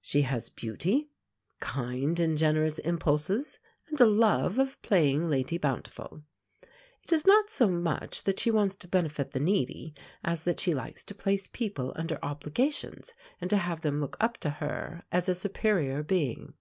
She 0.00 0.22
has 0.22 0.48
beauty, 0.48 1.10
kind 1.58 2.20
and 2.20 2.38
generous 2.38 2.78
impulses, 2.78 3.58
and 3.88 4.00
a 4.00 4.06
love 4.06 4.60
of 4.60 4.80
playing 4.80 5.28
Lady 5.28 5.58
Bountiful. 5.58 6.22
It 7.02 7.10
is 7.10 7.26
not 7.26 7.50
so 7.50 7.68
much 7.68 8.22
that 8.22 8.38
she 8.38 8.52
wants 8.52 8.76
to 8.76 8.86
benefit 8.86 9.32
the 9.32 9.40
needy, 9.40 9.92
as 10.22 10.44
that 10.44 10.60
she 10.60 10.72
likes 10.72 11.02
to 11.02 11.16
place 11.16 11.48
people 11.48 11.92
under 11.96 12.24
obligations 12.24 13.12
and 13.40 13.50
to 13.50 13.56
have 13.56 13.80
them 13.80 14.00
look 14.00 14.16
up 14.20 14.36
to 14.36 14.50
her 14.50 15.02
as 15.10 15.28
a 15.28 15.34
superior 15.34 16.04
being. 16.04 16.54